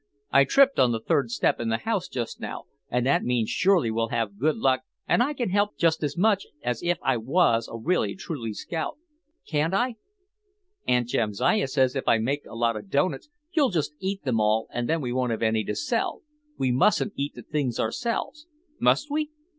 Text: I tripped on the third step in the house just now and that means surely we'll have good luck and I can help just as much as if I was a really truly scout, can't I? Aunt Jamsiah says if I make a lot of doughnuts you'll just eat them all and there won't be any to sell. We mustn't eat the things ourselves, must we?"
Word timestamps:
I 0.31 0.45
tripped 0.45 0.79
on 0.79 0.91
the 0.91 0.99
third 0.99 1.29
step 1.29 1.59
in 1.59 1.69
the 1.69 1.77
house 1.77 2.07
just 2.07 2.39
now 2.39 2.63
and 2.89 3.05
that 3.05 3.21
means 3.23 3.51
surely 3.51 3.91
we'll 3.91 4.07
have 4.07 4.39
good 4.39 4.57
luck 4.57 4.79
and 5.07 5.21
I 5.21 5.35
can 5.35 5.51
help 5.51 5.77
just 5.77 6.01
as 6.01 6.17
much 6.17 6.47
as 6.63 6.81
if 6.81 6.97
I 7.03 7.17
was 7.17 7.67
a 7.71 7.77
really 7.77 8.15
truly 8.15 8.53
scout, 8.53 8.97
can't 9.47 9.75
I? 9.75 9.97
Aunt 10.87 11.09
Jamsiah 11.09 11.67
says 11.67 11.95
if 11.95 12.07
I 12.07 12.17
make 12.17 12.43
a 12.47 12.55
lot 12.55 12.75
of 12.75 12.89
doughnuts 12.89 13.29
you'll 13.51 13.69
just 13.69 13.93
eat 13.99 14.23
them 14.23 14.39
all 14.41 14.67
and 14.73 14.89
there 14.89 14.99
won't 14.99 15.39
be 15.39 15.45
any 15.45 15.63
to 15.65 15.75
sell. 15.75 16.23
We 16.57 16.71
mustn't 16.71 17.13
eat 17.15 17.35
the 17.35 17.43
things 17.43 17.79
ourselves, 17.79 18.47
must 18.79 19.11
we?" 19.11 19.29